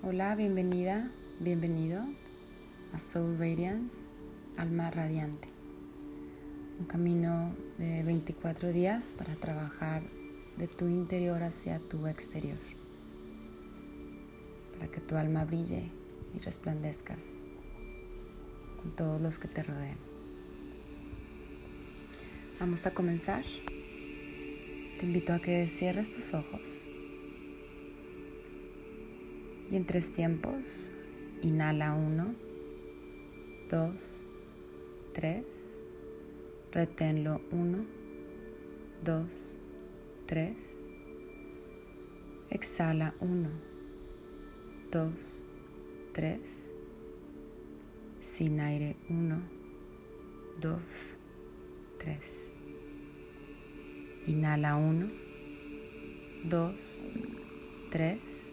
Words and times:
Hola, 0.00 0.36
bienvenida, 0.36 1.10
bienvenido 1.40 2.04
a 2.92 3.00
Soul 3.00 3.36
Radiance, 3.36 4.12
Alma 4.56 4.92
Radiante. 4.92 5.48
Un 6.78 6.86
camino 6.86 7.52
de 7.78 8.04
24 8.04 8.72
días 8.72 9.12
para 9.18 9.34
trabajar 9.34 10.04
de 10.56 10.68
tu 10.68 10.86
interior 10.86 11.42
hacia 11.42 11.80
tu 11.80 12.06
exterior. 12.06 12.58
Para 14.74 14.88
que 14.88 15.00
tu 15.00 15.16
alma 15.16 15.44
brille 15.44 15.90
y 16.32 16.38
resplandezcas 16.38 17.42
con 18.80 18.94
todos 18.94 19.20
los 19.20 19.40
que 19.40 19.48
te 19.48 19.64
rodeen. 19.64 19.98
Vamos 22.60 22.86
a 22.86 22.94
comenzar. 22.94 23.42
Te 25.00 25.06
invito 25.06 25.32
a 25.32 25.40
que 25.40 25.68
cierres 25.68 26.14
tus 26.14 26.34
ojos 26.34 26.84
y 29.70 29.76
en 29.76 29.84
tres 29.84 30.12
tiempos, 30.12 30.90
inhala 31.42 31.94
uno, 31.94 32.34
dos, 33.70 34.22
tres, 35.12 35.80
reténlo 36.72 37.42
uno, 37.50 37.84
dos, 39.04 39.54
tres, 40.26 40.86
exhala 42.50 43.14
uno, 43.20 43.50
dos, 44.90 45.44
tres, 46.12 46.72
sin 48.20 48.60
aire 48.60 48.96
uno, 49.10 49.42
dos, 50.60 50.82
tres. 51.98 52.50
Inhala 54.26 54.76
uno, 54.76 55.08
dos, 56.44 57.02
tres 57.90 58.52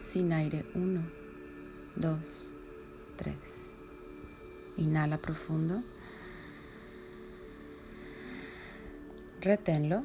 Sin 0.00 0.32
aire 0.32 0.64
1, 0.74 1.02
2, 1.96 2.52
3. 3.16 3.74
Inhala 4.78 5.18
profundo. 5.18 5.82
Reténlo. 9.40 10.04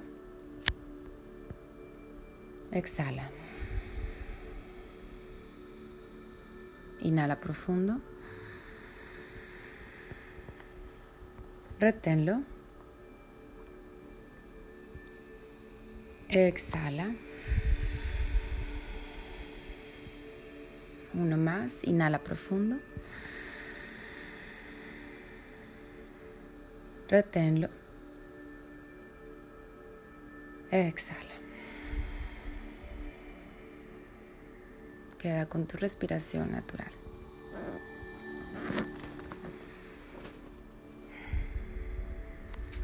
Exhala. 2.72 3.32
Inhala 7.02 7.36
profundo. 7.36 8.02
Reténlo. 11.80 12.44
Exhala. 16.30 17.33
Uno 21.14 21.38
más, 21.38 21.84
inhala 21.84 22.24
profundo. 22.24 22.80
Reténlo. 27.08 27.70
Exhala. 30.72 31.20
Queda 35.20 35.48
con 35.48 35.68
tu 35.68 35.78
respiración 35.78 36.52
natural. 36.52 36.92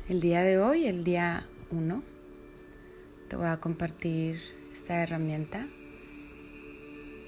El 0.07 0.22
día 0.22 0.44
de 0.44 0.59
hoy, 0.59 0.85
el 0.85 1.03
día 1.03 1.47
1, 1.72 2.03
te 3.28 3.35
voy 3.35 3.47
a 3.47 3.59
compartir 3.59 4.40
esta 4.72 5.01
herramienta 5.01 5.67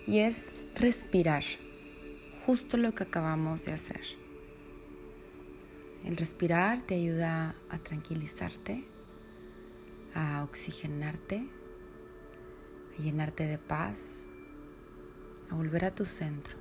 y 0.08 0.20
es 0.20 0.52
respirar, 0.76 1.44
justo 2.46 2.78
lo 2.78 2.94
que 2.94 3.04
acabamos 3.04 3.66
de 3.66 3.74
hacer. 3.74 4.02
El 6.04 6.18
respirar 6.18 6.82
te 6.82 6.96
ayuda 6.96 7.56
a 7.70 7.78
tranquilizarte, 7.78 8.86
a 10.14 10.44
oxigenarte, 10.44 11.48
a 12.98 13.02
llenarte 13.02 13.46
de 13.46 13.60
paz, 13.60 14.28
a 15.50 15.56
volver 15.56 15.86
a 15.86 15.94
tu 15.94 16.06
centro. 16.06 16.58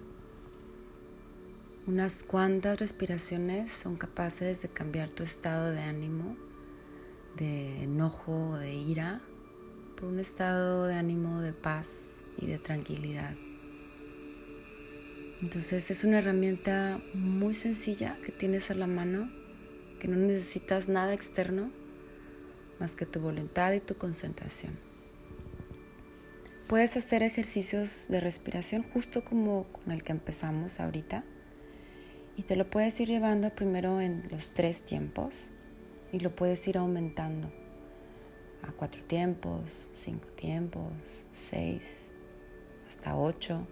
Unas 1.87 2.23
cuantas 2.23 2.79
respiraciones 2.79 3.73
son 3.73 3.97
capaces 3.97 4.61
de 4.61 4.69
cambiar 4.69 5.09
tu 5.09 5.23
estado 5.23 5.71
de 5.71 5.81
ánimo, 5.81 6.37
de 7.37 7.85
enojo 7.85 8.59
de 8.59 8.75
ira, 8.75 9.23
por 10.01 10.09
un 10.09 10.19
estado 10.19 10.87
de 10.87 10.95
ánimo 10.95 11.43
de 11.43 11.53
paz 11.53 12.25
y 12.39 12.47
de 12.47 12.59
tranquilidad. 12.59 13.35
Entonces 15.43 15.91
es 15.91 16.05
una 16.05 16.19
herramienta 16.19 17.01
muy 17.13 17.53
sencilla 17.53 18.17
que 18.25 18.33
tienes 18.33 18.71
a 18.71 18.75
la 18.75 18.87
mano, 18.87 19.31
que 19.99 20.09
no 20.09 20.17
necesitas 20.17 20.89
nada 20.89 21.13
externo 21.13 21.71
más 22.79 22.97
que 22.97 23.05
tu 23.05 23.21
voluntad 23.21 23.73
y 23.75 23.81
tu 23.81 23.97
concentración. 23.97 24.79
Puedes 26.67 26.97
hacer 26.97 27.23
ejercicios 27.23 28.07
de 28.09 28.21
respiración 28.21 28.83
justo 28.83 29.23
como 29.23 29.65
con 29.65 29.93
el 29.93 30.03
que 30.03 30.13
empezamos 30.13 30.81
ahorita 30.81 31.25
y 32.37 32.43
te 32.45 32.57
lo 32.57 32.71
puedes 32.71 32.99
ir 33.01 33.09
llevando 33.09 33.55
primero 33.55 34.01
en 34.01 34.23
los 34.31 34.55
tres 34.55 34.83
tiempos 34.83 35.51
y 36.11 36.21
lo 36.21 36.35
puedes 36.35 36.67
ir 36.69 36.79
aumentando 36.79 37.60
a 38.63 38.73
cuatro 38.73 39.03
tiempos, 39.05 39.91
cinco 39.93 40.29
tiempos, 40.29 41.27
seis, 41.33 42.13
hasta 42.87 43.17
ocho 43.17 43.67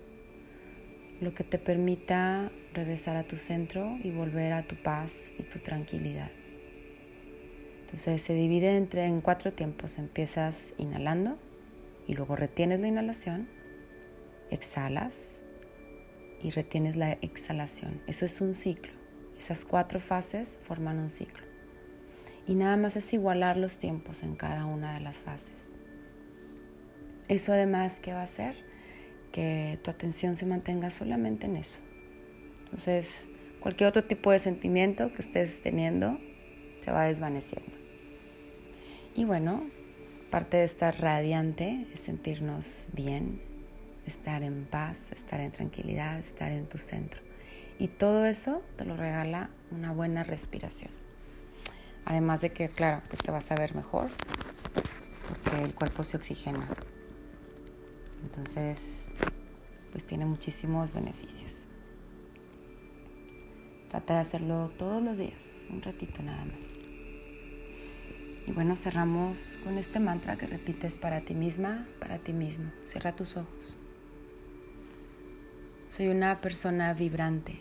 lo 1.21 1.35
que 1.35 1.45
te 1.45 1.59
permita 1.59 2.53
regresar 2.75 3.17
a 3.17 3.25
tu 3.25 3.37
centro 3.37 3.97
y 4.03 4.11
volver 4.11 4.53
a 4.53 4.67
tu 4.67 4.77
paz 4.77 5.33
y 5.39 5.43
tu 5.43 5.59
tranquilidad. 5.59 6.31
Entonces 7.81 8.23
se 8.23 8.35
divide 8.35 8.77
entre 8.77 9.07
en 9.07 9.21
cuatro 9.21 9.53
tiempos. 9.53 9.99
Empiezas 9.99 10.75
inhalando 10.79 11.39
y 12.07 12.15
luego 12.15 12.37
retienes 12.37 12.81
la 12.81 12.89
inhalación, 12.89 13.49
exhalas 14.51 15.47
y 16.43 16.51
retienes 16.51 16.97
la 16.97 17.13
exhalación. 17.13 18.03
Eso 18.07 18.25
es 18.25 18.41
un 18.41 18.55
ciclo. 18.55 18.93
Esas 19.37 19.65
cuatro 19.65 20.01
fases 20.01 20.59
forman 20.63 20.99
un 20.99 21.11
ciclo. 21.11 21.48
Y 22.49 22.57
nada 22.57 22.77
más 22.77 22.97
es 22.97 23.13
igualar 23.15 23.57
los 23.57 23.79
tiempos 23.79 24.25
en 24.25 24.35
cada 24.35 24.67
una 24.67 24.95
de 24.95 25.01
las 25.01 25.19
fases. 25.19 25.77
Eso 27.29 27.53
además, 27.53 28.01
¿qué 28.01 28.13
va 28.13 28.23
a 28.23 28.25
hacer? 28.25 28.67
que 29.33 29.79
tu 29.83 29.91
atención 29.91 30.37
se 30.37 30.47
mantenga 30.47 30.91
solamente 30.91 31.47
en 31.47 31.57
eso. 31.57 31.81
Entonces, 32.65 33.29
cualquier 33.61 33.89
otro 33.89 34.05
tipo 34.05 34.31
de 34.31 34.39
sentimiento 34.39 35.13
que 35.13 35.23
estés 35.23 35.61
teniendo 35.61 36.19
se 36.81 36.91
va 36.91 37.05
desvaneciendo. 37.05 37.73
Y 39.15 39.25
bueno, 39.25 39.67
parte 40.31 40.59
de 40.59 40.65
estar 40.65 41.01
radiante 41.01 41.87
es 41.93 42.01
sentirnos 42.01 42.89
bien, 42.93 43.41
estar 44.07 44.43
en 44.43 44.65
paz, 44.65 45.11
estar 45.13 45.41
en 45.41 45.51
tranquilidad, 45.51 46.19
estar 46.19 46.53
en 46.53 46.69
tu 46.69 46.79
centro. 46.79 47.23
Y 47.79 47.89
todo 47.89 48.27
eso 48.27 48.63
te 48.77 48.85
lo 48.85 48.97
regala 48.97 49.51
una 49.71 49.93
buena 49.93 50.25
respiración. 50.25 50.91
Además 52.09 52.41
de 52.41 52.55
que, 52.55 52.71
claro, 52.71 53.03
pues 53.09 53.21
te 53.21 53.31
vas 53.31 53.53
a 53.53 53.55
ver 53.55 53.75
mejor 53.75 54.09
porque 55.29 55.63
el 55.63 55.75
cuerpo 55.75 56.03
se 56.03 56.17
oxigena. 56.17 56.67
Entonces, 58.23 59.11
pues 59.93 60.07
tiene 60.07 60.25
muchísimos 60.25 60.95
beneficios. 60.95 61.69
Trata 63.91 64.15
de 64.15 64.21
hacerlo 64.21 64.73
todos 64.79 65.03
los 65.03 65.19
días, 65.19 65.67
un 65.69 65.83
ratito 65.83 66.23
nada 66.23 66.47
más. 66.47 66.87
Y 68.47 68.53
bueno, 68.53 68.75
cerramos 68.75 69.59
con 69.63 69.77
este 69.77 70.01
mantra 70.01 70.39
que 70.39 70.47
repites 70.47 70.97
para 70.97 71.21
ti 71.21 71.35
misma, 71.35 71.87
para 72.01 72.17
ti 72.17 72.33
mismo. 72.33 72.73
Cierra 72.85 73.15
tus 73.15 73.37
ojos. 73.37 73.77
Soy 75.89 76.09
una 76.09 76.41
persona 76.41 76.95
vibrante 76.95 77.61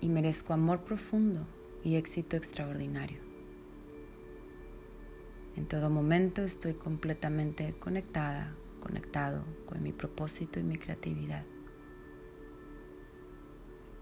y 0.00 0.08
merezco 0.08 0.52
amor 0.52 0.84
profundo 0.84 1.44
y 1.84 1.96
éxito 1.96 2.36
extraordinario. 2.36 3.18
En 5.56 5.66
todo 5.66 5.90
momento 5.90 6.42
estoy 6.42 6.74
completamente 6.74 7.74
conectada, 7.78 8.56
conectado 8.80 9.44
con 9.66 9.82
mi 9.82 9.92
propósito 9.92 10.58
y 10.58 10.64
mi 10.64 10.78
creatividad. 10.78 11.44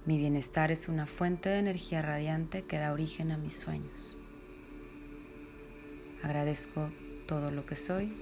Mi 0.07 0.17
bienestar 0.17 0.71
es 0.73 0.89
una 0.89 1.07
fuente 1.07 1.51
de 1.51 1.59
energía 1.59 2.01
radiante 2.01 2.63
que 2.63 2.79
da 2.79 2.93
origen 2.93 3.31
a 3.33 3.37
mis 3.37 3.55
sueños. 3.55 4.17
Agradezco 6.23 6.91
todo 7.29 7.51
lo 7.51 7.67
que 7.67 7.77
soy 7.77 8.17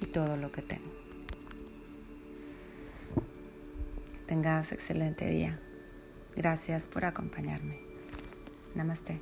y 0.00 0.06
todo 0.06 0.36
lo 0.36 0.50
que 0.50 0.62
tengo. 0.62 0.96
tengas 4.26 4.72
excelente 4.72 5.28
día. 5.30 5.60
Gracias 6.34 6.88
por 6.88 7.04
acompañarme. 7.04 7.85
नमस्ते। 8.76 9.14